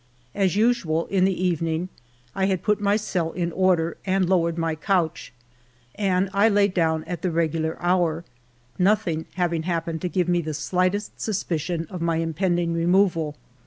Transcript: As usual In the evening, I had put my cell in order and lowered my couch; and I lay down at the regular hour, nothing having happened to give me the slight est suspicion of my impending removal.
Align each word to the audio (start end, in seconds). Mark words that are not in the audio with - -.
As 0.33 0.55
usual 0.55 1.05
In 1.11 1.25
the 1.25 1.45
evening, 1.45 1.89
I 2.33 2.45
had 2.47 2.63
put 2.63 2.81
my 2.81 2.95
cell 2.95 3.33
in 3.33 3.51
order 3.51 3.97
and 4.03 4.27
lowered 4.27 4.57
my 4.57 4.73
couch; 4.73 5.31
and 5.93 6.27
I 6.33 6.49
lay 6.49 6.69
down 6.69 7.03
at 7.03 7.21
the 7.21 7.29
regular 7.29 7.77
hour, 7.79 8.25
nothing 8.79 9.25
having 9.35 9.61
happened 9.61 10.01
to 10.01 10.09
give 10.09 10.27
me 10.27 10.41
the 10.41 10.55
slight 10.55 10.95
est 10.95 11.21
suspicion 11.21 11.85
of 11.91 12.01
my 12.01 12.15
impending 12.15 12.73
removal. 12.73 13.35